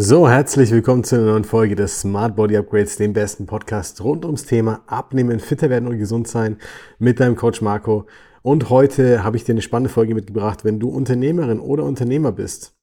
[0.00, 4.24] So, herzlich willkommen zu einer neuen Folge des Smart Body Upgrades, dem besten Podcast rund
[4.24, 6.58] ums Thema Abnehmen, fitter werden und gesund sein
[7.00, 8.06] mit deinem Coach Marco.
[8.42, 12.77] Und heute habe ich dir eine spannende Folge mitgebracht, wenn du Unternehmerin oder Unternehmer bist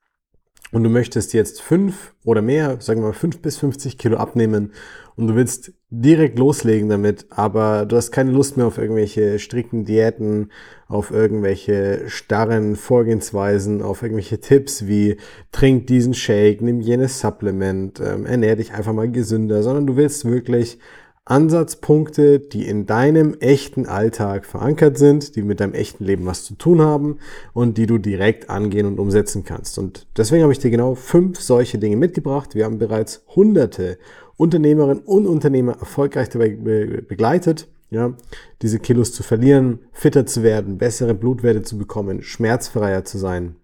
[0.75, 4.73] und du möchtest jetzt fünf oder mehr, sagen wir mal fünf bis 50 Kilo abnehmen
[5.15, 9.85] und du willst direkt loslegen damit, aber du hast keine Lust mehr auf irgendwelche strikten
[9.85, 10.51] Diäten,
[10.89, 15.15] auf irgendwelche starren Vorgehensweisen, auf irgendwelche Tipps wie
[15.53, 20.25] trink diesen Shake, nimm jenes Supplement, ähm, ernähr dich einfach mal gesünder, sondern du willst
[20.25, 20.77] wirklich
[21.25, 26.53] Ansatzpunkte, die in deinem echten Alltag verankert sind, die mit deinem echten Leben was zu
[26.53, 27.17] tun haben
[27.51, 29.79] und die du direkt angehen und umsetzen kannst.
[29.79, 32.53] Und deswegen habe ich dir genau fünf solche Dinge mitgebracht.
[32.53, 33.97] Wir haben bereits hunderte
[34.37, 38.13] Unternehmerinnen und Unternehmer erfolgreich dabei begleitet, ja,
[38.61, 43.55] diese Kilos zu verlieren, fitter zu werden, bessere Blutwerte zu bekommen, schmerzfreier zu sein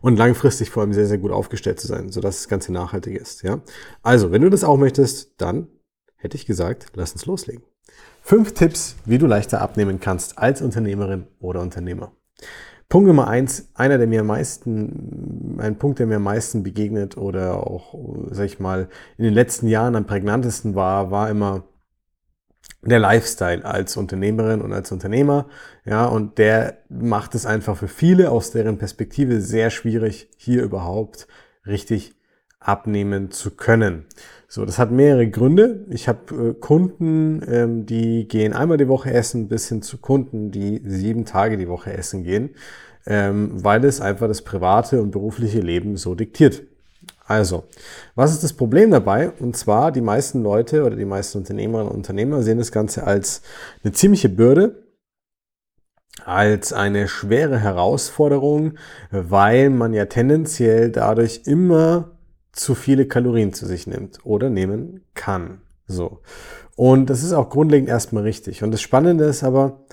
[0.00, 3.42] und langfristig vor allem sehr, sehr gut aufgestellt zu sein, sodass das Ganze nachhaltig ist.
[3.42, 3.60] Ja?
[4.02, 5.68] Also, wenn du das auch möchtest, dann
[6.24, 7.62] hätte ich gesagt, lass uns loslegen.
[8.22, 12.12] Fünf Tipps, wie du leichter abnehmen kannst als Unternehmerin oder Unternehmer.
[12.88, 17.18] Punkt Nummer eins, einer der mir am meisten, ein Punkt, der mir am meisten begegnet
[17.18, 17.94] oder auch,
[18.30, 21.64] sag ich mal, in den letzten Jahren am prägnantesten war, war immer
[22.82, 25.46] der Lifestyle als Unternehmerin und als Unternehmer.
[25.84, 31.26] Ja, und der macht es einfach für viele aus deren Perspektive sehr schwierig, hier überhaupt
[31.66, 32.14] richtig
[32.60, 34.06] abnehmen zu können.
[34.54, 35.84] So, das hat mehrere Gründe.
[35.90, 40.52] Ich habe äh, Kunden, ähm, die gehen einmal die Woche essen, bis hin zu Kunden,
[40.52, 42.50] die sieben Tage die Woche essen gehen,
[43.04, 46.62] ähm, weil es einfach das private und berufliche Leben so diktiert.
[47.26, 47.64] Also,
[48.14, 49.30] was ist das Problem dabei?
[49.40, 53.42] Und zwar, die meisten Leute oder die meisten Unternehmerinnen und Unternehmer sehen das Ganze als
[53.82, 54.84] eine ziemliche Bürde,
[56.24, 58.74] als eine schwere Herausforderung,
[59.10, 62.13] weil man ja tendenziell dadurch immer
[62.54, 65.60] zu viele Kalorien zu sich nimmt oder nehmen kann.
[65.86, 66.20] So.
[66.76, 68.62] Und das ist auch grundlegend erstmal richtig.
[68.62, 69.84] Und das Spannende ist aber,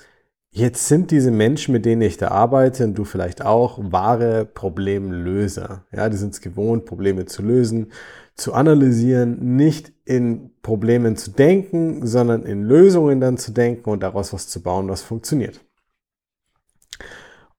[0.50, 5.84] jetzt sind diese Menschen, mit denen ich da arbeite und du vielleicht auch, wahre Problemlöser.
[5.92, 7.92] Ja, die sind es gewohnt, Probleme zu lösen,
[8.34, 14.32] zu analysieren, nicht in Problemen zu denken, sondern in Lösungen dann zu denken und daraus
[14.32, 15.60] was zu bauen, was funktioniert.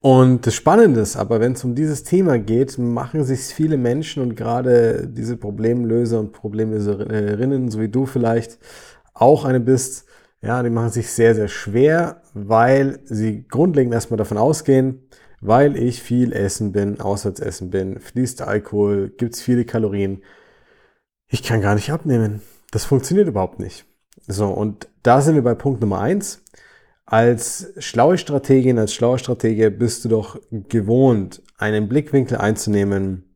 [0.04, 4.22] Und das Spannende ist aber, wenn es um dieses Thema geht, machen sich viele Menschen
[4.22, 8.60] und gerade diese Problemlöser und Problemlöserinnen, so wie du vielleicht
[9.14, 10.06] auch eine bist,
[10.42, 15.08] ja, die machen sich sehr, sehr schwer, weil sie grundlegend erstmal davon ausgehen,
[15.40, 20.22] weil ich viel essen bin, auswärts essen bin, fließt Alkohol, gibt's viele Kalorien.
[21.30, 22.42] Ich kann gar nicht abnehmen.
[22.72, 23.86] Das funktioniert überhaupt nicht.
[24.28, 26.44] So, und da sind wir bei Punkt Nummer eins.
[27.06, 33.36] Als schlaue Strategin, als schlauer Stratege bist du doch gewohnt, einen Blickwinkel einzunehmen,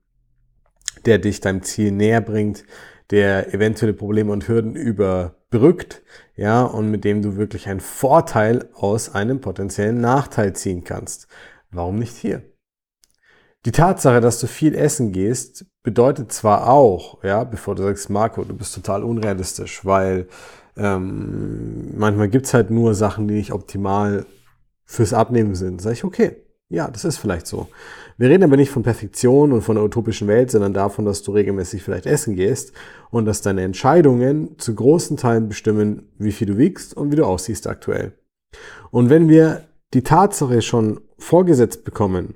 [1.06, 2.64] der dich deinem Ziel näher bringt,
[3.12, 6.02] der eventuelle Probleme und Hürden überbrückt,
[6.36, 11.28] ja, und mit dem du wirklich einen Vorteil aus einem potenziellen Nachteil ziehen kannst.
[11.72, 12.44] Warum nicht hier?
[13.66, 18.44] Die Tatsache, dass du viel essen gehst, bedeutet zwar auch, ja, bevor du sagst, Marco,
[18.44, 20.28] du bist total unrealistisch, weil
[20.78, 24.26] ähm, manchmal gibt's halt nur Sachen, die nicht optimal
[24.86, 25.82] fürs Abnehmen sind.
[25.82, 26.38] Sag ich, okay,
[26.70, 27.68] ja, das ist vielleicht so.
[28.18, 31.32] Wir reden aber nicht von Perfektion und von einer utopischen Welt, sondern davon, dass du
[31.32, 32.74] regelmäßig vielleicht essen gehst
[33.10, 37.26] und dass deine Entscheidungen zu großen Teilen bestimmen, wie viel du wiegst und wie du
[37.26, 38.14] aussiehst aktuell.
[38.92, 42.36] Und wenn wir die Tatsache schon vorgesetzt bekommen,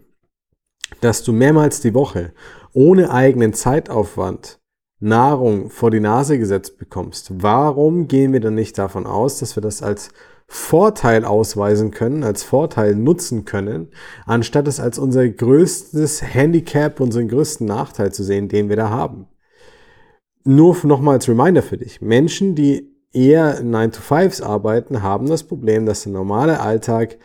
[1.01, 2.33] dass du mehrmals die Woche
[2.73, 4.60] ohne eigenen Zeitaufwand
[5.01, 9.61] Nahrung vor die Nase gesetzt bekommst, warum gehen wir dann nicht davon aus, dass wir
[9.61, 10.11] das als
[10.47, 13.87] Vorteil ausweisen können, als Vorteil nutzen können,
[14.25, 19.27] anstatt es als unser größtes Handicap, unseren größten Nachteil zu sehen, den wir da haben.
[20.43, 22.01] Nur nochmal als Reminder für dich.
[22.01, 27.17] Menschen, die eher 9-to-5s arbeiten, haben das Problem, dass der normale Alltag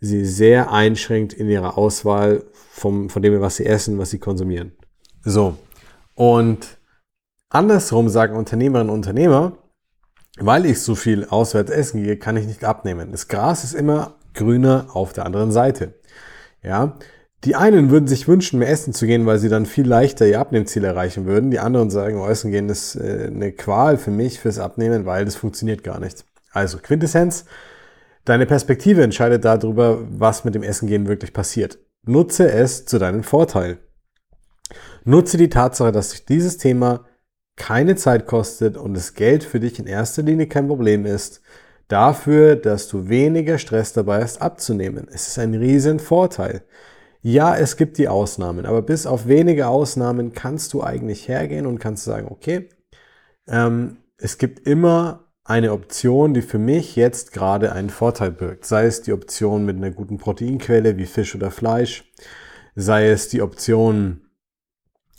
[0.00, 4.72] sie sehr einschränkt in ihrer Auswahl vom, von dem, was sie essen, was sie konsumieren.
[5.22, 5.54] So.
[6.14, 6.78] Und
[7.52, 9.58] Andersrum sagen Unternehmerinnen und Unternehmer,
[10.38, 13.12] weil ich so viel auswärts essen gehe, kann ich nicht abnehmen.
[13.12, 15.94] Das Gras ist immer grüner auf der anderen Seite.
[16.62, 16.96] Ja,
[17.44, 20.40] die einen würden sich wünschen, mehr essen zu gehen, weil sie dann viel leichter ihr
[20.40, 21.50] Abnehmziel erreichen würden.
[21.50, 25.26] Die anderen sagen, oh, essen gehen ist äh, eine Qual für mich fürs Abnehmen, weil
[25.26, 26.24] das funktioniert gar nicht.
[26.52, 27.44] Also Quintessenz,
[28.24, 31.78] deine Perspektive entscheidet darüber, was mit dem Essen gehen wirklich passiert.
[32.06, 33.78] Nutze es zu deinem Vorteil.
[35.04, 37.04] Nutze die Tatsache, dass sich dieses Thema
[37.56, 41.42] keine Zeit kostet und das Geld für dich in erster Linie kein Problem ist,
[41.88, 45.08] dafür, dass du weniger Stress dabei hast abzunehmen.
[45.12, 46.62] Es ist ein riesen Vorteil.
[47.20, 51.78] Ja, es gibt die Ausnahmen, aber bis auf wenige Ausnahmen kannst du eigentlich hergehen und
[51.78, 52.68] kannst sagen, okay,
[53.46, 58.64] ähm, es gibt immer eine Option, die für mich jetzt gerade einen Vorteil birgt.
[58.64, 62.10] Sei es die Option mit einer guten Proteinquelle wie Fisch oder Fleisch,
[62.74, 64.22] sei es die Option,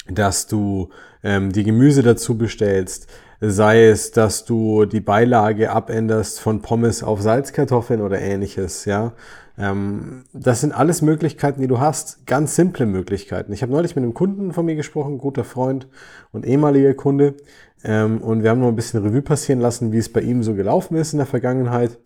[0.09, 0.89] dass du
[1.23, 3.07] ähm, die Gemüse dazu bestellst,
[3.39, 9.13] sei es, dass du die Beilage abänderst von Pommes auf Salzkartoffeln oder ähnliches, ja.
[9.57, 13.53] Ähm, das sind alles Möglichkeiten, die du hast, ganz simple Möglichkeiten.
[13.53, 15.87] Ich habe neulich mit einem Kunden von mir gesprochen, guter Freund
[16.31, 17.35] und ehemaliger Kunde,
[17.83, 20.53] ähm, und wir haben noch ein bisschen Revue passieren lassen, wie es bei ihm so
[20.53, 21.97] gelaufen ist in der Vergangenheit.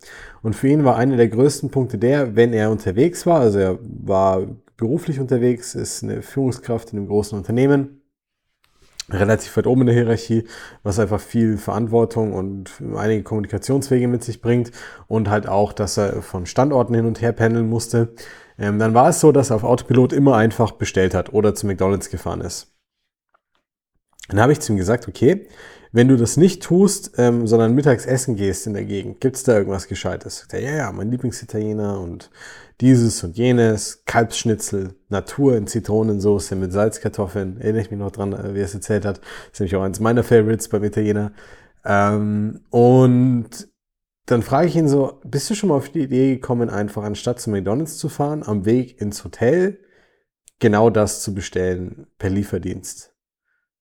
[0.42, 3.78] Und für ihn war einer der größten Punkte der, wenn er unterwegs war, also er
[3.82, 4.42] war
[4.78, 8.00] beruflich unterwegs, ist eine Führungskraft in einem großen Unternehmen,
[9.10, 10.44] relativ weit oben in der Hierarchie,
[10.82, 14.70] was einfach viel Verantwortung und einige Kommunikationswege mit sich bringt
[15.06, 18.14] und halt auch, dass er von Standorten hin und her pendeln musste.
[18.58, 21.66] Ähm, dann war es so, dass er auf Autopilot immer einfach bestellt hat oder zu
[21.66, 22.77] McDonald's gefahren ist.
[24.28, 25.48] Dann habe ich zu ihm gesagt, okay,
[25.92, 29.56] wenn du das nicht tust, ähm, sondern mittags essen gehst in der Gegend, gibt's da
[29.56, 30.46] irgendwas Gescheites?
[30.52, 32.30] Er, ja, ja, mein Lieblingsitaliener und
[32.80, 38.54] dieses und jenes, Kalbsschnitzel, Natur in Zitronensauce mit Salzkartoffeln, erinnere ich mich noch dran, äh,
[38.54, 39.20] wie er es erzählt hat.
[39.50, 41.32] Ist nämlich auch eins meiner Favorites beim Italiener.
[41.84, 43.68] Ähm, und
[44.26, 47.40] dann frage ich ihn so, bist du schon mal auf die Idee gekommen, einfach anstatt
[47.40, 49.78] zu McDonalds zu fahren, am Weg ins Hotel
[50.58, 53.14] genau das zu bestellen per Lieferdienst?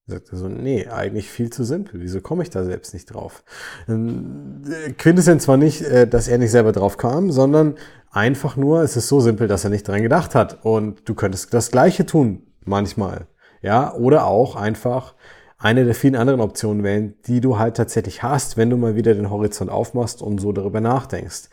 [0.10, 2.00] Sagte so, nee, eigentlich viel zu simpel.
[2.00, 3.44] Wieso komme ich da selbst nicht drauf?
[3.90, 4.62] Ähm,
[4.98, 7.76] Quintessenz war nicht, äh, dass er nicht selber drauf kam, sondern
[8.10, 10.64] einfach nur, es ist so simpel, dass er nicht dran gedacht hat.
[10.64, 13.28] Und du könntest das Gleiche tun, manchmal.
[13.62, 15.14] Ja, oder auch einfach
[15.58, 19.14] eine der vielen anderen Optionen wählen, die du halt tatsächlich hast, wenn du mal wieder
[19.14, 21.50] den Horizont aufmachst und so darüber nachdenkst.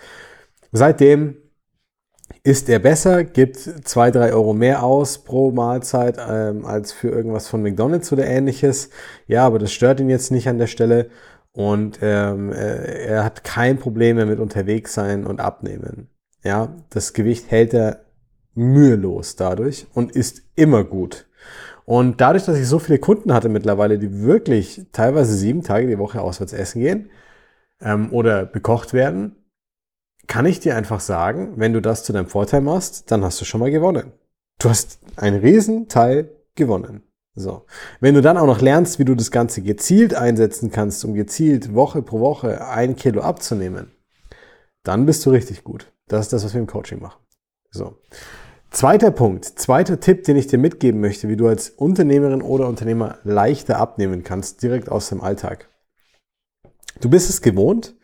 [0.71, 1.39] Seitdem
[2.43, 7.49] ist er besser, gibt zwei, drei Euro mehr aus pro Mahlzeit ähm, als für irgendwas
[7.49, 8.91] von McDonald's oder ähnliches.
[9.27, 11.11] Ja, aber das stört ihn jetzt nicht an der Stelle
[11.53, 16.09] und ähm, äh, er hat kein Problem mehr mit unterwegs sein und abnehmen.
[16.43, 18.05] Ja, das Gewicht hält er
[18.55, 21.27] mühelos dadurch und ist immer gut.
[21.87, 25.99] Und dadurch, dass ich so viele Kunden hatte mittlerweile, die wirklich teilweise sieben Tage die
[25.99, 27.11] Woche auswärts essen gehen
[27.81, 29.37] ähm, oder bekocht werden,
[30.27, 33.45] kann ich dir einfach sagen, wenn du das zu deinem Vorteil machst, dann hast du
[33.45, 34.13] schon mal gewonnen.
[34.59, 37.03] Du hast einen riesen Teil gewonnen.
[37.35, 37.67] So.
[38.01, 41.75] Wenn du dann auch noch lernst, wie du das Ganze gezielt einsetzen kannst, um gezielt
[41.75, 43.91] Woche pro Woche ein Kilo abzunehmen,
[44.85, 45.93] dann bist du richtig gut.
[46.07, 47.21] Das ist das, was wir im Coaching machen.
[47.71, 47.97] So.
[48.71, 53.19] Zweiter Punkt, zweiter Tipp, den ich dir mitgeben möchte, wie du als Unternehmerin oder Unternehmer
[53.25, 55.69] leichter abnehmen kannst, direkt aus dem Alltag.
[57.01, 57.95] Du bist es gewohnt,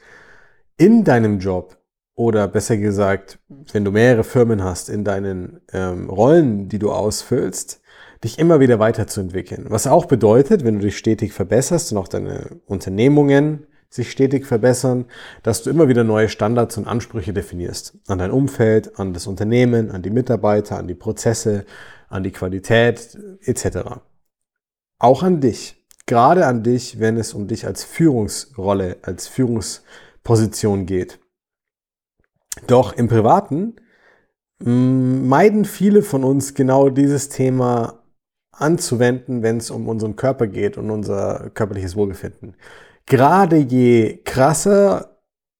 [0.77, 1.77] in deinem Job
[2.21, 3.39] oder besser gesagt,
[3.73, 7.81] wenn du mehrere Firmen hast in deinen ähm, Rollen, die du ausfüllst,
[8.23, 9.65] dich immer wieder weiterzuentwickeln.
[9.71, 15.07] Was auch bedeutet, wenn du dich stetig verbesserst und auch deine Unternehmungen sich stetig verbessern,
[15.43, 17.97] dass du immer wieder neue Standards und Ansprüche definierst.
[18.07, 21.65] An dein Umfeld, an das Unternehmen, an die Mitarbeiter, an die Prozesse,
[22.11, 23.79] an die Qualität etc.
[24.99, 25.83] Auch an dich.
[26.05, 31.19] Gerade an dich, wenn es um dich als Führungsrolle, als Führungsposition geht.
[32.67, 33.77] Doch im Privaten
[34.59, 38.01] mm, meiden viele von uns genau dieses Thema
[38.53, 42.57] anzuwenden, wenn es um unseren Körper geht und unser körperliches Wohlbefinden.
[43.07, 45.11] Gerade je krasser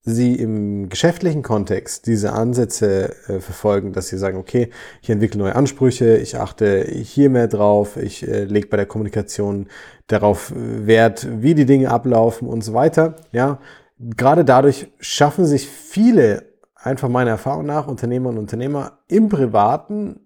[0.03, 4.71] sie im geschäftlichen Kontext diese Ansätze äh, verfolgen, dass sie sagen, okay,
[5.03, 9.67] ich entwickle neue Ansprüche, ich achte hier mehr drauf, ich äh, lege bei der Kommunikation
[10.07, 13.17] darauf äh, Wert, wie die Dinge ablaufen und so weiter.
[13.33, 13.61] Ja,
[13.99, 16.50] gerade dadurch schaffen sich viele
[16.83, 20.21] einfach meiner Erfahrung nach Unternehmer und Unternehmer im Privaten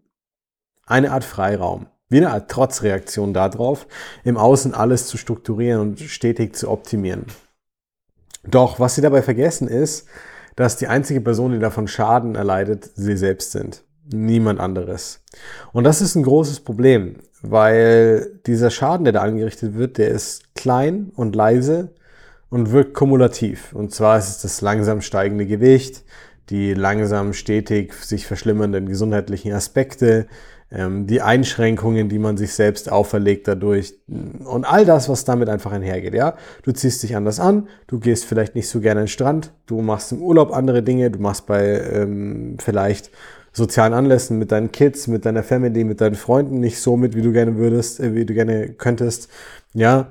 [0.86, 3.86] eine Art Freiraum, wie eine Art Trotzreaktion darauf,
[4.22, 7.26] im Außen alles zu strukturieren und stetig zu optimieren.
[8.46, 10.06] Doch was sie dabei vergessen ist,
[10.56, 13.82] dass die einzige Person, die davon Schaden erleidet, sie selbst sind.
[14.12, 15.22] Niemand anderes.
[15.72, 20.54] Und das ist ein großes Problem, weil dieser Schaden, der da angerichtet wird, der ist
[20.54, 21.94] klein und leise
[22.50, 23.72] und wirkt kumulativ.
[23.72, 26.04] Und zwar ist es das langsam steigende Gewicht,
[26.50, 30.26] die langsam stetig sich verschlimmernden gesundheitlichen Aspekte,
[30.70, 35.72] ähm, die Einschränkungen, die man sich selbst auferlegt dadurch und all das, was damit einfach
[35.72, 36.14] einhergeht.
[36.14, 39.52] Ja, du ziehst dich anders an, du gehst vielleicht nicht so gerne an den Strand,
[39.66, 43.10] du machst im Urlaub andere Dinge, du machst bei ähm, vielleicht
[43.52, 47.22] sozialen Anlässen mit deinen Kids, mit deiner Family, mit deinen Freunden nicht so mit, wie
[47.22, 49.28] du gerne würdest, äh, wie du gerne könntest.
[49.74, 50.08] Ja,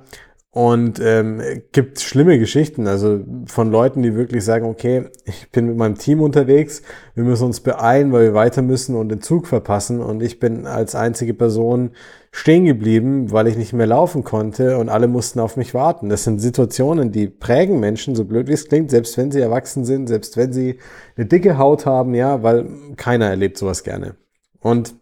[0.53, 1.41] Und ähm,
[1.71, 6.21] gibt schlimme Geschichten, also von Leuten, die wirklich sagen, okay, ich bin mit meinem Team
[6.21, 6.83] unterwegs,
[7.15, 9.99] wir müssen uns beeilen, weil wir weiter müssen und den Zug verpassen.
[9.99, 11.93] Und ich bin als einzige Person
[12.31, 16.09] stehen geblieben, weil ich nicht mehr laufen konnte und alle mussten auf mich warten.
[16.09, 19.85] Das sind Situationen, die prägen Menschen, so blöd wie es klingt, selbst wenn sie erwachsen
[19.85, 20.77] sind, selbst wenn sie
[21.17, 24.17] eine dicke Haut haben, ja, weil keiner erlebt sowas gerne.
[24.59, 24.93] Und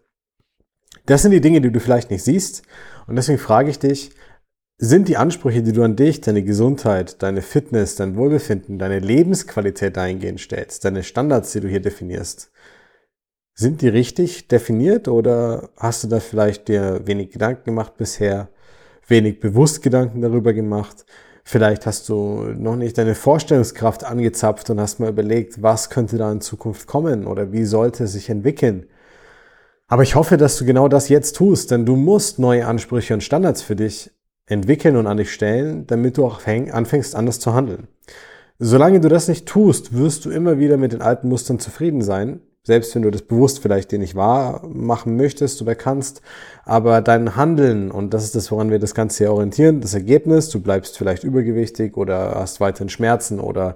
[1.04, 2.62] das sind die Dinge, die du vielleicht nicht siehst.
[3.06, 4.12] Und deswegen frage ich dich,
[4.84, 9.96] sind die Ansprüche, die du an dich, deine Gesundheit, deine Fitness, dein Wohlbefinden, deine Lebensqualität
[9.96, 12.50] eingehend stellst, deine Standards, die du hier definierst,
[13.54, 18.48] sind die richtig definiert oder hast du da vielleicht dir wenig Gedanken gemacht bisher,
[19.06, 21.06] wenig bewusst Gedanken darüber gemacht?
[21.44, 26.32] Vielleicht hast du noch nicht deine Vorstellungskraft angezapft und hast mal überlegt, was könnte da
[26.32, 28.86] in Zukunft kommen oder wie sollte es sich entwickeln?
[29.86, 33.22] Aber ich hoffe, dass du genau das jetzt tust, denn du musst neue Ansprüche und
[33.22, 34.10] Standards für dich
[34.46, 37.88] entwickeln und an dich stellen, damit du auch anfängst, anders zu handeln.
[38.58, 42.40] Solange du das nicht tust, wirst du immer wieder mit den alten Mustern zufrieden sein,
[42.64, 46.22] selbst wenn du das bewusst vielleicht dir nicht wahr machen möchtest oder kannst,
[46.64, 50.48] aber dein Handeln, und das ist das, woran wir das Ganze hier orientieren, das Ergebnis,
[50.48, 53.74] du bleibst vielleicht übergewichtig oder hast weiterhin Schmerzen oder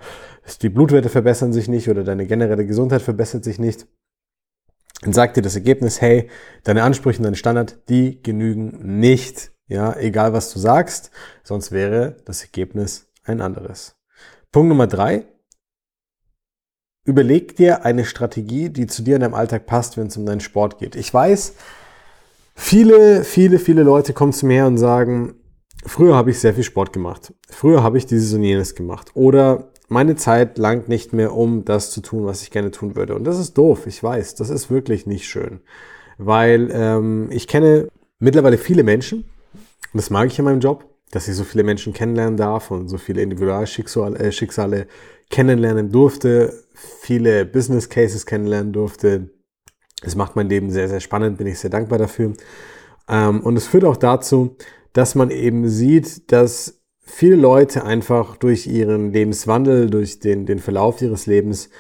[0.62, 3.88] die Blutwerte verbessern sich nicht oder deine generelle Gesundheit verbessert sich nicht,
[5.02, 6.30] dann sagt dir das Ergebnis, hey,
[6.62, 11.10] deine Ansprüche, deine Standard, die genügen nicht ja, egal was du sagst,
[11.42, 13.96] sonst wäre das Ergebnis ein anderes.
[14.52, 15.26] Punkt Nummer drei.
[17.04, 20.40] Überleg dir eine Strategie, die zu dir in deinem Alltag passt, wenn es um deinen
[20.40, 20.96] Sport geht.
[20.96, 21.54] Ich weiß,
[22.54, 25.34] viele, viele, viele Leute kommen zu mir und sagen,
[25.84, 27.32] früher habe ich sehr viel Sport gemacht.
[27.48, 29.12] Früher habe ich dieses und jenes gemacht.
[29.14, 33.14] Oder meine Zeit langt nicht mehr, um das zu tun, was ich gerne tun würde.
[33.14, 34.34] Und das ist doof, ich weiß.
[34.34, 35.60] Das ist wirklich nicht schön.
[36.18, 39.24] Weil ähm, ich kenne mittlerweile viele Menschen,
[39.92, 42.88] und das mag ich in meinem Job, dass ich so viele Menschen kennenlernen darf und
[42.88, 44.86] so viele Individualschicksale äh, Schicksale
[45.30, 49.30] kennenlernen durfte, viele Business Cases kennenlernen durfte.
[50.02, 52.34] Es macht mein Leben sehr, sehr spannend, bin ich sehr dankbar dafür.
[53.08, 54.56] Ähm, und es führt auch dazu,
[54.92, 61.00] dass man eben sieht, dass viele Leute einfach durch ihren Lebenswandel, durch den, den Verlauf
[61.00, 61.70] ihres Lebens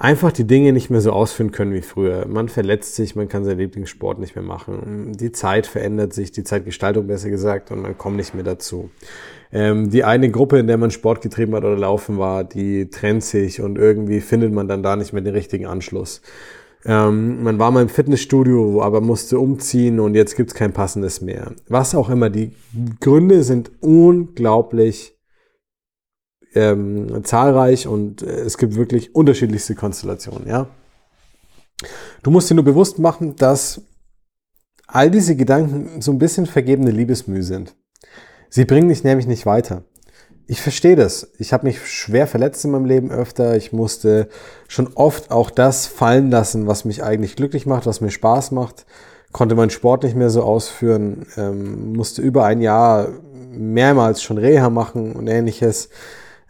[0.00, 2.26] einfach die Dinge nicht mehr so ausführen können wie früher.
[2.26, 5.12] Man verletzt sich, man kann seinen Lieblingssport nicht mehr machen.
[5.12, 8.90] Die Zeit verändert sich, die Zeitgestaltung besser gesagt, und man kommt nicht mehr dazu.
[9.52, 13.22] Ähm, die eine Gruppe, in der man Sport getrieben hat oder laufen war, die trennt
[13.24, 16.22] sich und irgendwie findet man dann da nicht mehr den richtigen Anschluss.
[16.86, 21.52] Ähm, man war mal im Fitnessstudio, aber musste umziehen und jetzt gibt's kein passendes mehr.
[21.68, 22.52] Was auch immer, die
[23.00, 25.19] Gründe sind unglaublich
[26.54, 30.66] ähm, zahlreich und äh, es gibt wirklich unterschiedlichste Konstellationen, ja.
[32.22, 33.82] Du musst dir nur bewusst machen, dass
[34.86, 37.74] all diese Gedanken so ein bisschen vergebene Liebesmühe sind.
[38.50, 39.84] Sie bringen dich nämlich nicht weiter.
[40.46, 41.30] Ich verstehe das.
[41.38, 43.56] Ich habe mich schwer verletzt in meinem Leben öfter.
[43.56, 44.28] Ich musste
[44.66, 48.84] schon oft auch das fallen lassen, was mich eigentlich glücklich macht, was mir Spaß macht.
[49.30, 51.24] Konnte meinen Sport nicht mehr so ausführen.
[51.36, 53.10] Ähm, musste über ein Jahr
[53.52, 55.88] mehrmals schon Reha machen und ähnliches.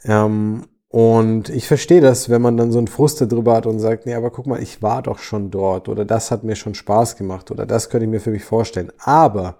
[0.04, 4.06] Ähm, und ich verstehe das, wenn man dann so einen Frust darüber hat und sagt,
[4.06, 7.16] nee, aber guck mal, ich war doch schon dort oder das hat mir schon Spaß
[7.16, 8.90] gemacht oder das könnte ich mir für mich vorstellen.
[8.98, 9.56] Aber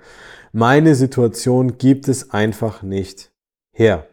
[0.53, 3.31] meine Situation gibt es einfach nicht
[3.73, 4.09] her.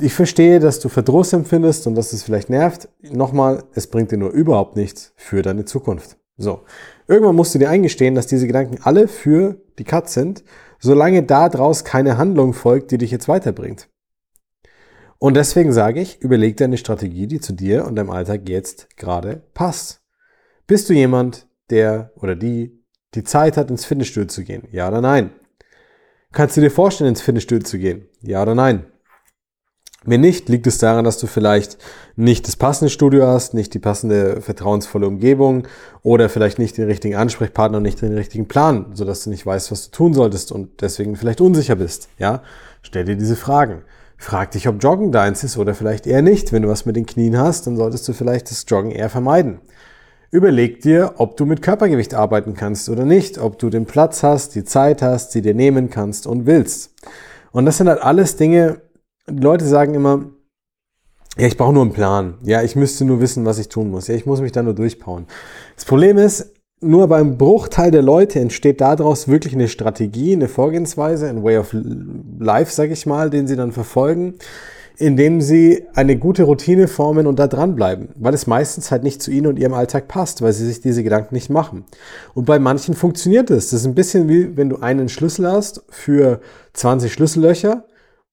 [0.00, 2.88] Ich verstehe, dass du Verdruss empfindest und dass es vielleicht nervt.
[3.02, 6.18] Nochmal, es bringt dir nur überhaupt nichts für deine Zukunft.
[6.36, 6.60] So.
[7.08, 10.44] Irgendwann musst du dir eingestehen, dass diese Gedanken alle für die Katz sind,
[10.78, 13.88] solange daraus keine Handlung folgt, die dich jetzt weiterbringt.
[15.22, 18.96] Und deswegen sage ich, überleg dir eine Strategie, die zu dir und deinem Alltag jetzt
[18.96, 20.00] gerade passt.
[20.66, 22.82] Bist du jemand, der oder die
[23.14, 24.64] die Zeit hat, ins Fitnessstudio zu gehen?
[24.72, 25.30] Ja oder nein?
[26.32, 28.08] Kannst du dir vorstellen, ins Fitnessstudio zu gehen?
[28.20, 28.86] Ja oder nein?
[30.04, 31.78] Wenn nicht, liegt es daran, dass du vielleicht
[32.16, 35.68] nicht das passende Studio hast, nicht die passende vertrauensvolle Umgebung
[36.02, 39.70] oder vielleicht nicht den richtigen Ansprechpartner und nicht den richtigen Plan, sodass du nicht weißt,
[39.70, 42.08] was du tun solltest und deswegen vielleicht unsicher bist.
[42.18, 42.42] Ja?
[42.82, 43.84] Stell dir diese Fragen.
[44.22, 46.52] Frag dich, ob Joggen deins ist oder vielleicht eher nicht.
[46.52, 49.58] Wenn du was mit den Knien hast, dann solltest du vielleicht das Joggen eher vermeiden.
[50.30, 54.54] Überleg dir, ob du mit Körpergewicht arbeiten kannst oder nicht, ob du den Platz hast,
[54.54, 56.94] die Zeit hast, sie dir nehmen kannst und willst.
[57.50, 58.80] Und das sind halt alles Dinge,
[59.28, 60.30] die Leute sagen immer,
[61.36, 62.34] ja, ich brauche nur einen Plan.
[62.44, 64.06] Ja, ich müsste nur wissen, was ich tun muss.
[64.06, 65.26] Ja, ich muss mich da nur durchbauen.
[65.74, 66.51] Das Problem ist,
[66.82, 71.74] nur beim Bruchteil der Leute entsteht daraus wirklich eine Strategie, eine Vorgehensweise, ein Way of
[72.38, 74.34] Life, sag ich mal, den sie dann verfolgen,
[74.96, 79.30] indem sie eine gute Routine formen und da dranbleiben, weil es meistens halt nicht zu
[79.30, 81.84] ihnen und ihrem Alltag passt, weil sie sich diese Gedanken nicht machen.
[82.34, 83.70] Und bei manchen funktioniert es.
[83.70, 86.40] Das ist ein bisschen wie wenn du einen Schlüssel hast für
[86.74, 87.84] 20 Schlüssellöcher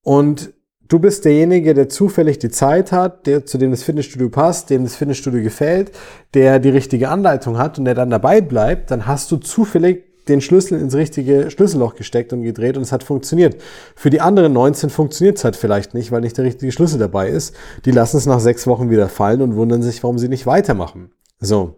[0.04, 0.54] und
[0.90, 4.84] du bist derjenige, der zufällig die Zeit hat, der zu dem das Fitnessstudio passt, dem
[4.84, 5.92] das Fitnessstudio gefällt,
[6.34, 10.42] der die richtige Anleitung hat und der dann dabei bleibt, dann hast du zufällig den
[10.42, 13.60] Schlüssel ins richtige Schlüsselloch gesteckt und gedreht und es hat funktioniert.
[13.96, 17.30] Für die anderen 19 funktioniert es halt vielleicht nicht, weil nicht der richtige Schlüssel dabei
[17.30, 17.56] ist.
[17.86, 21.12] Die lassen es nach sechs Wochen wieder fallen und wundern sich, warum sie nicht weitermachen.
[21.40, 21.76] So.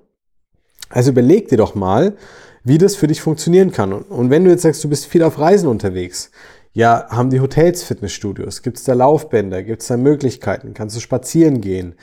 [0.90, 2.18] Also überleg dir doch mal,
[2.64, 3.94] wie das für dich funktionieren kann.
[3.94, 6.32] Und wenn du jetzt sagst, du bist viel auf Reisen unterwegs,
[6.74, 8.62] ja, haben die Hotels Fitnessstudios?
[8.62, 9.64] Gibt es da Laufbänder?
[9.64, 10.74] Gibt es da Möglichkeiten?
[10.74, 11.96] Kannst du spazieren gehen?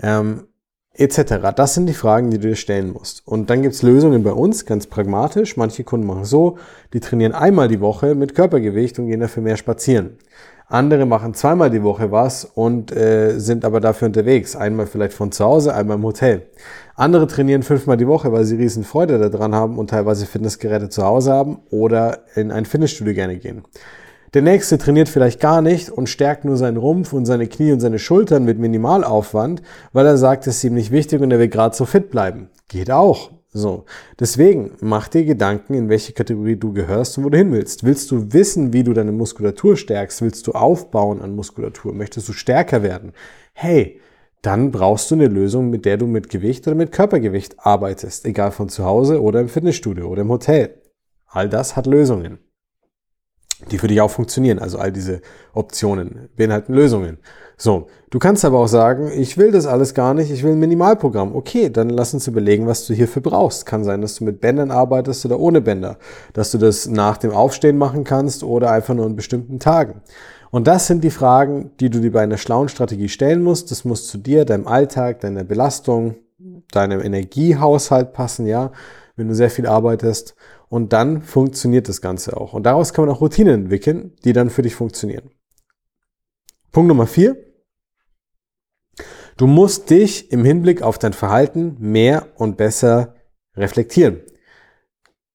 [0.00, 0.46] Ähm,
[0.94, 1.52] etc.
[1.54, 3.26] Das sind die Fragen, die du dir stellen musst.
[3.26, 5.56] Und dann gibt's Lösungen bei uns, ganz pragmatisch.
[5.56, 6.56] Manche Kunden machen so,
[6.92, 10.18] die trainieren einmal die Woche mit Körpergewicht und gehen dafür mehr spazieren.
[10.66, 14.56] Andere machen zweimal die Woche was und äh, sind aber dafür unterwegs.
[14.56, 16.46] Einmal vielleicht von zu Hause, einmal im Hotel.
[16.94, 21.04] Andere trainieren fünfmal die Woche, weil sie riesen Freude daran haben und teilweise Fitnessgeräte zu
[21.04, 23.64] Hause haben oder in ein Fitnessstudio gerne gehen.
[24.34, 27.78] Der nächste trainiert vielleicht gar nicht und stärkt nur seinen Rumpf und seine Knie und
[27.78, 29.62] seine Schultern mit Minimalaufwand,
[29.92, 32.50] weil er sagt, es ist ihm nicht wichtig und er will gerade so fit bleiben.
[32.66, 33.30] Geht auch.
[33.52, 33.84] So.
[34.18, 37.84] Deswegen mach dir Gedanken, in welche Kategorie du gehörst und wo du hin willst.
[37.84, 40.20] Willst du wissen, wie du deine Muskulatur stärkst?
[40.20, 41.94] Willst du aufbauen an Muskulatur?
[41.94, 43.12] Möchtest du stärker werden?
[43.52, 44.00] Hey,
[44.42, 48.50] dann brauchst du eine Lösung, mit der du mit Gewicht oder mit Körpergewicht arbeitest, egal
[48.50, 50.74] von zu Hause oder im Fitnessstudio oder im Hotel.
[51.28, 52.40] All das hat Lösungen
[53.70, 54.58] die für dich auch funktionieren.
[54.58, 55.20] Also all diese
[55.52, 57.18] Optionen beinhalten Lösungen.
[57.56, 60.58] So, du kannst aber auch sagen, ich will das alles gar nicht, ich will ein
[60.58, 61.36] Minimalprogramm.
[61.36, 63.64] Okay, dann lass uns überlegen, was du hierfür brauchst.
[63.64, 65.98] Kann sein, dass du mit Bändern arbeitest oder ohne Bänder.
[66.32, 70.02] Dass du das nach dem Aufstehen machen kannst oder einfach nur an bestimmten Tagen.
[70.50, 73.70] Und das sind die Fragen, die du dir bei einer schlauen Strategie stellen musst.
[73.70, 76.16] Das muss zu dir, deinem Alltag, deiner Belastung,
[76.72, 78.72] deinem Energiehaushalt passen, ja.
[79.16, 80.34] Wenn du sehr viel arbeitest
[80.74, 82.52] und dann funktioniert das Ganze auch.
[82.52, 85.30] Und daraus kann man auch Routinen entwickeln, die dann für dich funktionieren.
[86.72, 87.36] Punkt Nummer vier.
[89.36, 93.14] Du musst dich im Hinblick auf dein Verhalten mehr und besser
[93.56, 94.22] reflektieren.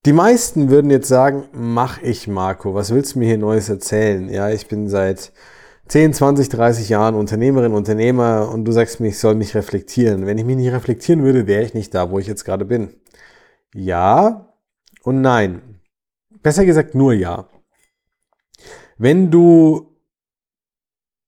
[0.05, 4.27] Die meisten würden jetzt sagen, mach ich, Marco, was willst du mir hier Neues erzählen?
[4.27, 5.31] Ja, ich bin seit
[5.87, 10.25] 10, 20, 30 Jahren Unternehmerin, Unternehmer und du sagst mir, ich soll mich reflektieren.
[10.25, 12.89] Wenn ich mich nicht reflektieren würde, wäre ich nicht da, wo ich jetzt gerade bin.
[13.73, 14.48] Ja,
[15.03, 15.79] und nein.
[16.41, 17.47] Besser gesagt nur ja.
[18.97, 19.89] Wenn du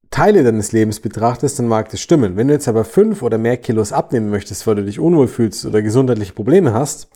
[0.09, 2.35] Teile deines Lebens betrachtest, dann mag das stimmen.
[2.35, 5.65] Wenn du jetzt aber fünf oder mehr Kilos abnehmen möchtest, weil du dich unwohl fühlst
[5.65, 7.09] oder gesundheitliche Probleme hast,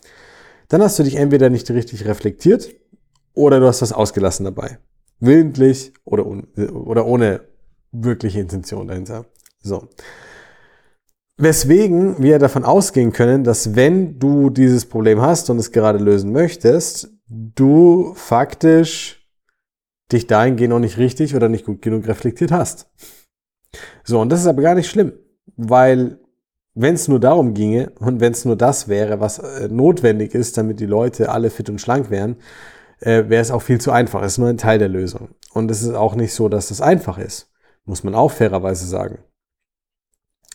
[0.68, 2.74] dann hast du dich entweder nicht richtig reflektiert
[3.34, 4.78] oder du hast was ausgelassen dabei.
[5.20, 7.42] Willentlich oder, oder ohne
[7.92, 9.26] wirkliche Intention dahinter.
[9.60, 9.88] So.
[11.38, 16.32] Weswegen wir davon ausgehen können, dass wenn du dieses Problem hast und es gerade lösen
[16.32, 19.28] möchtest, du faktisch
[20.10, 22.88] dich dahingehend noch nicht richtig oder nicht gut genug reflektiert hast.
[24.02, 25.12] So, und das ist aber gar nicht schlimm,
[25.56, 26.20] weil
[26.72, 30.56] wenn es nur darum ginge und wenn es nur das wäre, was äh, notwendig ist,
[30.56, 32.36] damit die Leute alle fit und schlank wären,
[33.00, 34.22] äh, wäre es auch viel zu einfach.
[34.22, 35.30] Es ist nur ein Teil der Lösung.
[35.52, 37.50] Und es ist auch nicht so, dass das einfach ist.
[37.84, 39.18] Muss man auch fairerweise sagen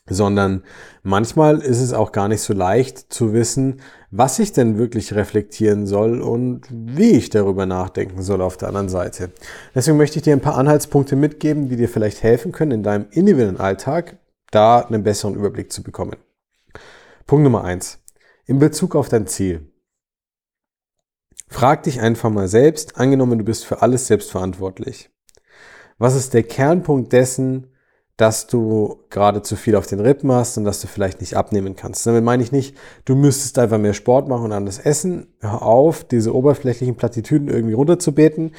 [0.09, 0.63] sondern
[1.03, 5.87] manchmal ist es auch gar nicht so leicht zu wissen, was ich denn wirklich reflektieren
[5.87, 9.31] soll und wie ich darüber nachdenken soll auf der anderen Seite.
[9.73, 13.07] Deswegen möchte ich dir ein paar Anhaltspunkte mitgeben, die dir vielleicht helfen können, in deinem
[13.11, 14.17] individuellen Alltag
[14.51, 16.17] da einen besseren Überblick zu bekommen.
[17.25, 17.99] Punkt Nummer eins:
[18.45, 19.71] In Bezug auf dein Ziel.
[21.47, 25.09] Frag dich einfach mal selbst, angenommen du bist für alles selbst verantwortlich.
[25.97, 27.70] Was ist der Kernpunkt dessen,
[28.21, 31.75] dass du gerade zu viel auf den Rippen hast und dass du vielleicht nicht abnehmen
[31.75, 32.05] kannst.
[32.05, 35.33] Damit meine ich nicht, du müsstest einfach mehr Sport machen und anders essen.
[35.39, 38.51] Hör auf, diese oberflächlichen Plattitüden irgendwie runterzubeten,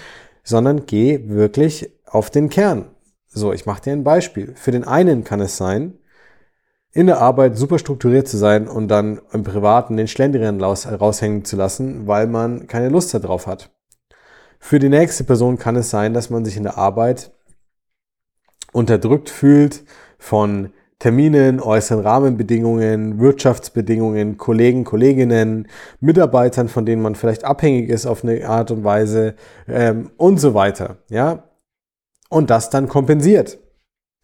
[0.43, 2.87] sondern geh wirklich auf den Kern.
[3.29, 4.53] So, ich mache dir ein Beispiel.
[4.57, 5.97] Für den einen kann es sein,
[6.91, 11.55] in der Arbeit super strukturiert zu sein und dann im Privaten den Schlendrian raushängen zu
[11.55, 13.71] lassen, weil man keine Lust darauf hat.
[14.59, 17.31] Für die nächste Person kann es sein, dass man sich in der Arbeit
[18.73, 19.85] unterdrückt fühlt
[20.19, 25.67] von Terminen, äußeren Rahmenbedingungen, Wirtschaftsbedingungen, Kollegen, Kolleginnen,
[26.01, 29.35] Mitarbeitern, von denen man vielleicht abhängig ist auf eine Art und Weise
[29.67, 30.99] ähm, und so weiter.
[31.11, 31.45] Ja,
[32.29, 33.59] und das dann kompensiert.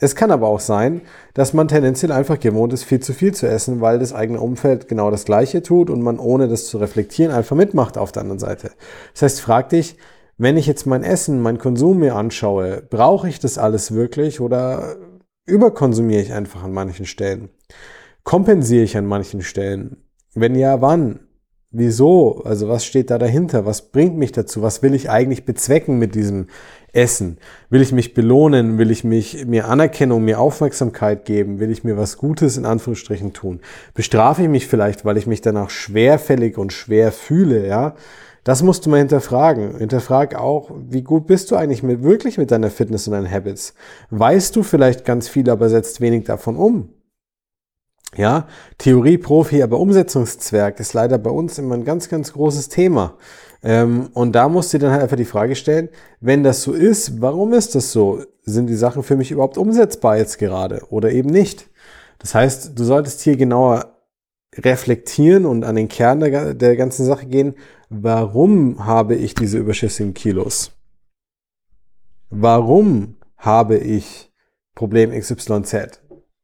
[0.00, 1.00] Es kann aber auch sein,
[1.34, 4.86] dass man tendenziell einfach gewohnt ist, viel zu viel zu essen, weil das eigene Umfeld
[4.86, 8.38] genau das Gleiche tut und man ohne das zu reflektieren einfach mitmacht auf der anderen
[8.38, 8.70] Seite.
[9.14, 9.96] Das heißt, frag dich,
[10.38, 14.96] wenn ich jetzt mein Essen, mein Konsum mir anschaue, brauche ich das alles wirklich oder
[15.46, 17.50] überkonsumiere ich einfach an manchen Stellen?
[18.22, 19.96] Kompensiere ich an manchen Stellen?
[20.34, 21.20] Wenn ja, wann?
[21.70, 22.42] Wieso?
[22.44, 23.66] Also was steht da dahinter?
[23.66, 24.62] Was bringt mich dazu?
[24.62, 26.46] Was will ich eigentlich bezwecken mit diesem
[26.92, 27.38] Essen?
[27.68, 28.78] Will ich mich belohnen?
[28.78, 31.58] Will ich mich mir Anerkennung, mir Aufmerksamkeit geben?
[31.58, 33.60] Will ich mir was Gutes in Anführungsstrichen tun?
[33.92, 37.96] Bestrafe ich mich vielleicht, weil ich mich danach schwerfällig und schwer fühle, ja?
[38.48, 39.76] Das musst du mal hinterfragen.
[39.76, 43.74] Hinterfrag auch, wie gut bist du eigentlich mit, wirklich mit deiner Fitness und deinen Habits?
[44.08, 46.88] Weißt du vielleicht ganz viel, aber setzt wenig davon um?
[48.16, 53.18] Ja, Theorie, Profi, aber Umsetzungszwerg ist leider bei uns immer ein ganz, ganz großes Thema.
[53.62, 55.90] Ähm, und da musst du dir dann halt einfach die Frage stellen,
[56.22, 58.22] wenn das so ist, warum ist das so?
[58.44, 61.68] Sind die Sachen für mich überhaupt umsetzbar jetzt gerade oder eben nicht?
[62.18, 63.97] Das heißt, du solltest hier genauer
[64.56, 67.54] reflektieren und an den Kern der, der ganzen Sache gehen.
[67.90, 70.72] Warum habe ich diese überschüssigen Kilos?
[72.30, 74.30] Warum habe ich
[74.74, 76.00] Problem XYZ?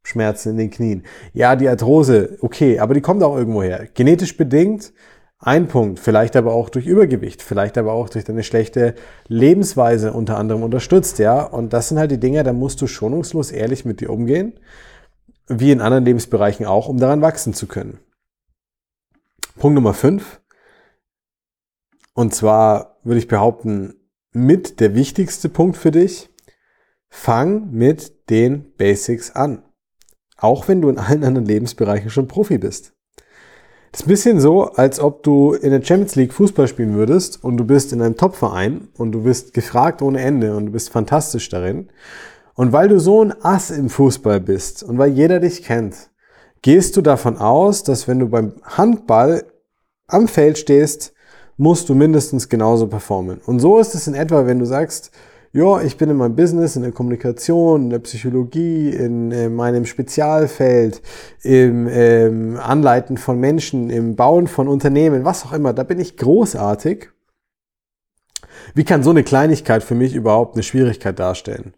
[0.06, 1.02] Schmerzen in den Knien.
[1.32, 3.88] Ja, die Arthrose, okay, aber die kommt auch irgendwo her.
[3.94, 4.92] Genetisch bedingt,
[5.38, 8.94] ein Punkt, vielleicht aber auch durch Übergewicht, vielleicht aber auch durch deine schlechte
[9.28, 11.42] Lebensweise unter anderem unterstützt, ja.
[11.42, 14.54] Und das sind halt die Dinge, da musst du schonungslos ehrlich mit dir umgehen,
[15.48, 17.98] wie in anderen Lebensbereichen auch, um daran wachsen zu können.
[19.59, 20.40] Punkt Nummer fünf.
[22.14, 23.94] Und zwar würde ich behaupten,
[24.33, 26.30] mit der wichtigste Punkt für dich.
[27.09, 29.62] Fang mit den Basics an.
[30.37, 32.92] Auch wenn du in allen anderen Lebensbereichen schon Profi bist.
[33.92, 37.44] Das ist ein bisschen so, als ob du in der Champions League Fußball spielen würdest
[37.44, 40.90] und du bist in einem Top-Verein und du bist gefragt ohne Ende und du bist
[40.90, 41.90] fantastisch darin.
[42.54, 46.10] Und weil du so ein Ass im Fußball bist und weil jeder dich kennt,
[46.62, 49.44] gehst du davon aus, dass wenn du beim Handball
[50.06, 51.12] am Feld stehst,
[51.56, 53.40] musst du mindestens genauso performen.
[53.44, 55.10] Und so ist es in etwa, wenn du sagst,
[55.52, 59.48] ja, ich bin in meinem Business, in der Kommunikation, in der Psychologie, in, in äh,
[59.48, 61.00] meinem Spezialfeld,
[61.42, 66.16] im ähm, Anleiten von Menschen, im Bauen von Unternehmen, was auch immer, da bin ich
[66.16, 67.10] großartig.
[68.74, 71.72] Wie kann so eine Kleinigkeit für mich überhaupt eine Schwierigkeit darstellen?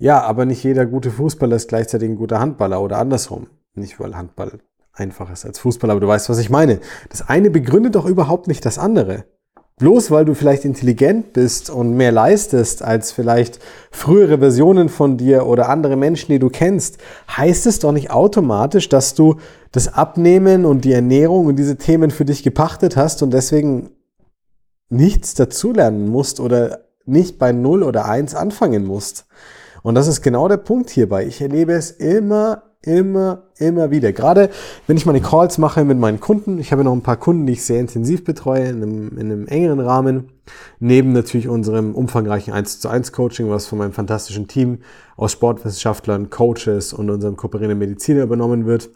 [0.00, 3.48] Ja, aber nicht jeder gute Fußballer ist gleichzeitig ein guter Handballer oder andersrum.
[3.74, 4.58] Nicht, weil Handball
[4.94, 6.80] einfach ist als Fußballer, aber du weißt, was ich meine.
[7.10, 9.26] Das eine begründet doch überhaupt nicht das andere.
[9.76, 13.60] Bloß weil du vielleicht intelligent bist und mehr leistest als vielleicht
[13.90, 16.96] frühere Versionen von dir oder andere Menschen, die du kennst,
[17.36, 19.36] heißt es doch nicht automatisch, dass du
[19.70, 23.90] das Abnehmen und die Ernährung und diese Themen für dich gepachtet hast und deswegen
[24.88, 29.26] nichts dazulernen musst oder nicht bei 0 oder 1 anfangen musst.
[29.82, 31.26] Und das ist genau der Punkt hierbei.
[31.26, 34.10] Ich erlebe es immer Immer, immer wieder.
[34.14, 34.48] Gerade
[34.86, 36.58] wenn ich meine Calls mache mit meinen Kunden.
[36.58, 39.46] Ich habe noch ein paar Kunden, die ich sehr intensiv betreue, in einem, in einem
[39.48, 40.30] engeren Rahmen.
[40.78, 44.78] Neben natürlich unserem umfangreichen 1 zu 1 Coaching, was von meinem fantastischen Team
[45.16, 48.88] aus Sportwissenschaftlern, Coaches und unserem kooperierenden Mediziner übernommen wird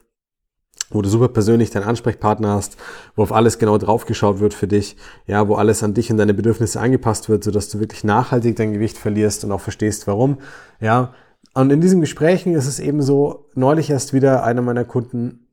[0.95, 2.77] wo du super persönlich deinen Ansprechpartner hast,
[3.17, 6.35] wo auf alles genau draufgeschaut wird für dich, ja, wo alles an dich und deine
[6.35, 10.39] Bedürfnisse angepasst wird, sodass du wirklich nachhaltig dein Gewicht verlierst und auch verstehst, warum,
[10.81, 11.13] ja,
[11.53, 15.49] und in diesen Gesprächen ist es eben so, neulich erst wieder einer meiner Kunden,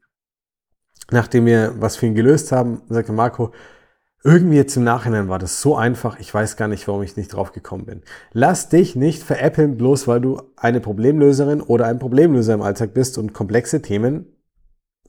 [1.12, 3.52] nachdem wir was für ihn gelöst haben, sagte Marco,
[4.24, 7.34] irgendwie jetzt im Nachhinein war das so einfach, ich weiß gar nicht, warum ich nicht
[7.34, 8.02] drauf gekommen bin.
[8.32, 13.18] Lass dich nicht veräppeln, bloß weil du eine Problemlöserin oder ein Problemlöser im Alltag bist
[13.18, 14.28] und komplexe Themen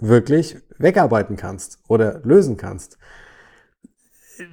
[0.00, 2.98] wirklich wegarbeiten kannst oder lösen kannst.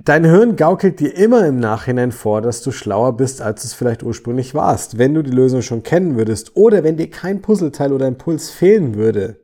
[0.04, 4.04] Dein Hirn gaukelt dir immer im Nachhinein vor, dass du schlauer bist, als es vielleicht
[4.04, 4.98] ursprünglich warst.
[4.98, 8.96] Wenn du die Lösung schon kennen würdest oder wenn dir kein Puzzleteil oder Impuls fehlen
[8.96, 9.40] würde,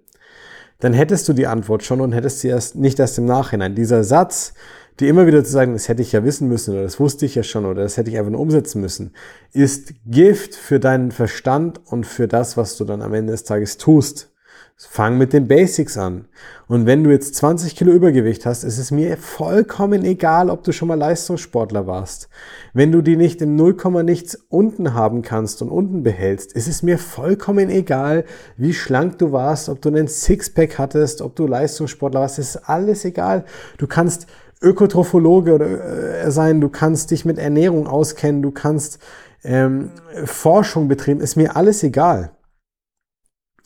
[0.80, 3.76] dann hättest du die Antwort schon und hättest sie erst nicht erst im Nachhinein.
[3.76, 4.54] Dieser Satz,
[5.00, 7.36] die immer wieder zu sagen, das hätte ich ja wissen müssen oder das wusste ich
[7.36, 9.14] ja schon oder das hätte ich einfach nur umsetzen müssen,
[9.52, 13.78] ist Gift für deinen Verstand und für das, was du dann am Ende des Tages
[13.78, 14.35] tust.
[14.78, 16.26] Fang mit den Basics an.
[16.68, 20.74] Und wenn du jetzt 20 Kilo Übergewicht hast, ist es mir vollkommen egal, ob du
[20.74, 22.28] schon mal Leistungssportler warst.
[22.74, 26.84] Wenn du die nicht im 0, nichts unten haben kannst und unten behältst, ist es
[26.84, 28.26] mir vollkommen egal,
[28.58, 33.06] wie schlank du warst, ob du einen Sixpack hattest, ob du Leistungssportler warst, ist alles
[33.06, 33.46] egal.
[33.78, 34.28] Du kannst
[34.62, 39.00] Ökotrophologe äh, sein, du kannst dich mit Ernährung auskennen, du kannst
[39.46, 39.92] ähm,
[40.26, 42.35] Forschung betrieben, ist mir alles egal.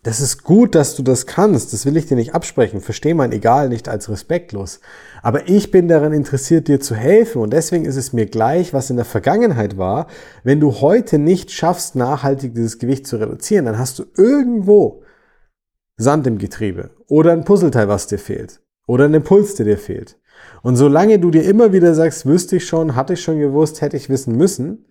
[0.03, 1.73] Das ist gut, dass du das kannst.
[1.73, 2.79] Das will ich dir nicht absprechen.
[2.79, 4.79] Versteh mein Egal nicht als respektlos.
[5.21, 7.41] Aber ich bin daran interessiert, dir zu helfen.
[7.41, 10.07] Und deswegen ist es mir gleich, was in der Vergangenheit war.
[10.43, 15.03] Wenn du heute nicht schaffst, nachhaltig dieses Gewicht zu reduzieren, dann hast du irgendwo
[15.97, 20.17] Sand im Getriebe oder ein Puzzleteil, was dir fehlt oder ein Impuls, der dir fehlt.
[20.61, 23.97] Und solange du dir immer wieder sagst, wüsste ich schon, hatte ich schon gewusst, hätte
[23.97, 24.85] ich wissen müssen,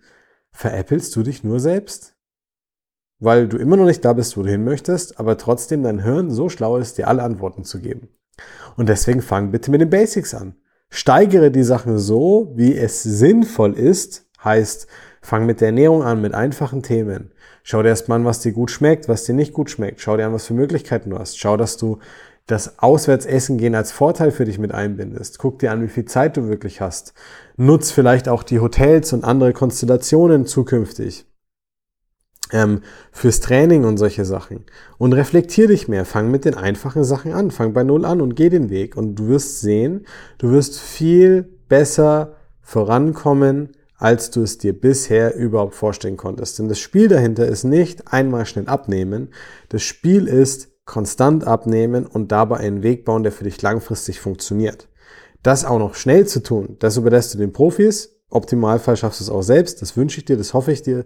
[0.51, 2.15] veräppelst du dich nur selbst
[3.19, 6.31] weil du immer noch nicht da bist, wo du hin möchtest, aber trotzdem dein Hirn
[6.31, 8.09] so schlau ist, dir alle Antworten zu geben.
[8.77, 10.55] Und deswegen fang bitte mit den Basics an.
[10.89, 14.87] Steigere die Sachen so, wie es sinnvoll ist, heißt,
[15.21, 17.31] fang mit der Ernährung an, mit einfachen Themen.
[17.63, 19.99] Schau dir erstmal an, was dir gut schmeckt, was dir nicht gut schmeckt.
[20.01, 21.37] Schau dir an, was für Möglichkeiten du hast.
[21.37, 21.99] Schau, dass du
[22.47, 25.37] das Auswärtsessen gehen als Vorteil für dich mit einbindest.
[25.37, 27.13] Guck dir an, wie viel Zeit du wirklich hast.
[27.57, 31.28] Nutz vielleicht auch die Hotels und andere Konstellationen zukünftig
[32.51, 32.81] ähm,
[33.11, 34.65] fürs Training und solche Sachen.
[34.97, 36.05] Und reflektier dich mehr.
[36.05, 37.51] Fang mit den einfachen Sachen an.
[37.51, 38.97] Fang bei Null an und geh den Weg.
[38.97, 40.05] Und du wirst sehen,
[40.37, 46.57] du wirst viel besser vorankommen, als du es dir bisher überhaupt vorstellen konntest.
[46.57, 49.29] Denn das Spiel dahinter ist nicht einmal schnell abnehmen.
[49.67, 54.87] Das Spiel ist konstant abnehmen und dabei einen Weg bauen, der für dich langfristig funktioniert.
[55.43, 59.29] Das auch noch schnell zu tun, das überlässt du den Profis, Optimalfall schaffst du es
[59.29, 59.81] auch selbst.
[59.81, 61.05] Das wünsche ich dir, das hoffe ich dir,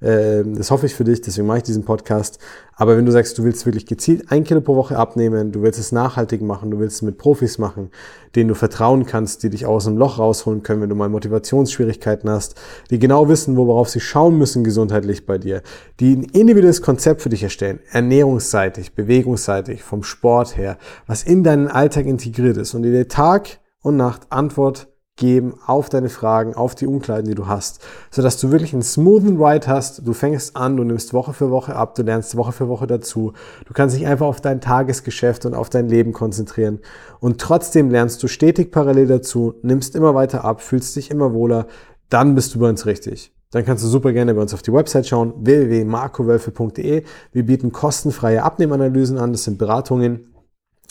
[0.00, 2.38] äh, das hoffe ich für dich, deswegen mache ich diesen Podcast.
[2.76, 5.78] Aber wenn du sagst, du willst wirklich gezielt ein Kilo pro Woche abnehmen, du willst
[5.78, 7.90] es nachhaltig machen, du willst es mit Profis machen,
[8.34, 12.28] denen du vertrauen kannst, die dich aus dem Loch rausholen können, wenn du mal Motivationsschwierigkeiten
[12.28, 12.56] hast,
[12.90, 15.62] die genau wissen, worauf sie schauen müssen gesundheitlich bei dir,
[16.00, 21.68] die ein individuelles Konzept für dich erstellen, ernährungsseitig, bewegungsseitig, vom Sport her, was in deinen
[21.68, 26.86] Alltag integriert ist und dir Tag und Nacht Antwort geben auf deine Fragen, auf die
[26.86, 30.06] Unklarheiten, die du hast, sodass du wirklich einen smoothen Ride hast.
[30.06, 33.32] Du fängst an, du nimmst Woche für Woche ab, du lernst Woche für Woche dazu.
[33.66, 36.80] Du kannst dich einfach auf dein Tagesgeschäft und auf dein Leben konzentrieren
[37.20, 41.68] und trotzdem lernst du stetig parallel dazu, nimmst immer weiter ab, fühlst dich immer wohler,
[42.08, 43.32] dann bist du bei uns richtig.
[43.52, 47.04] Dann kannst du super gerne bei uns auf die Website schauen, www.markowölfe.de.
[47.30, 50.33] Wir bieten kostenfreie Abnehmanalysen an, das sind Beratungen,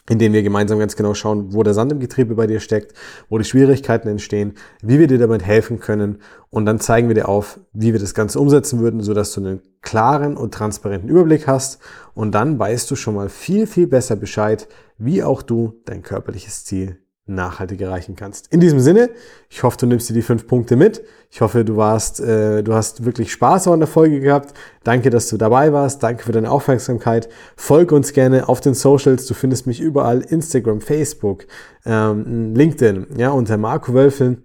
[0.09, 2.93] in denen wir gemeinsam ganz genau schauen, wo der Sand im Getriebe bei dir steckt,
[3.29, 6.19] wo die Schwierigkeiten entstehen, wie wir dir damit helfen können.
[6.49, 9.61] Und dann zeigen wir dir auf, wie wir das Ganze umsetzen würden, sodass du einen
[9.81, 11.79] klaren und transparenten Überblick hast.
[12.13, 16.65] Und dann weißt du schon mal viel, viel besser Bescheid, wie auch du dein körperliches
[16.65, 18.51] Ziel nachhaltig erreichen kannst.
[18.51, 19.09] In diesem Sinne,
[19.49, 21.03] ich hoffe, du nimmst dir die fünf Punkte mit.
[21.31, 24.53] Ich hoffe, du warst, äh, du hast wirklich Spaß an der Folge gehabt.
[24.83, 26.03] Danke, dass du dabei warst.
[26.03, 27.29] Danke für deine Aufmerksamkeit.
[27.55, 29.25] Folge uns gerne auf den Socials.
[29.25, 31.45] Du findest mich überall: Instagram, Facebook,
[31.85, 34.43] ähm, LinkedIn, ja unter Marco Wölfel.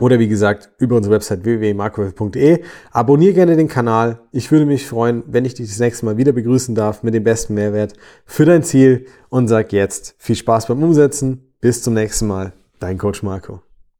[0.00, 2.62] Oder wie gesagt, über unsere Website www.markowölfel.de.
[2.92, 4.20] Abonnier gerne den Kanal.
[4.30, 7.24] Ich würde mich freuen, wenn ich dich das nächste Mal wieder begrüßen darf mit dem
[7.24, 12.26] besten Mehrwert für dein Ziel und sag jetzt viel Spaß beim Umsetzen bis zum nächsten
[12.26, 12.52] Mal.
[12.78, 13.62] Dein Coach Marco.